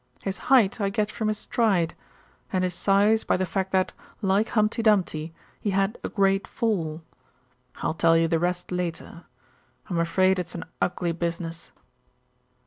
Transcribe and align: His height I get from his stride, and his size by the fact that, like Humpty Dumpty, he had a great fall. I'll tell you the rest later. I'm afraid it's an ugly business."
His 0.23 0.39
height 0.49 0.81
I 0.81 0.89
get 0.89 1.11
from 1.11 1.27
his 1.27 1.37
stride, 1.37 1.93
and 2.51 2.63
his 2.63 2.73
size 2.73 3.23
by 3.23 3.37
the 3.37 3.45
fact 3.45 3.69
that, 3.71 3.93
like 4.19 4.49
Humpty 4.49 4.81
Dumpty, 4.81 5.31
he 5.59 5.69
had 5.69 5.99
a 6.03 6.09
great 6.09 6.47
fall. 6.47 7.03
I'll 7.83 7.93
tell 7.93 8.17
you 8.17 8.27
the 8.27 8.39
rest 8.39 8.71
later. 8.71 9.25
I'm 9.91 9.99
afraid 9.99 10.39
it's 10.39 10.55
an 10.55 10.65
ugly 10.81 11.11
business." 11.11 11.69